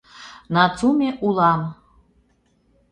—Нацуме 0.53 1.09
улам. 1.27 1.61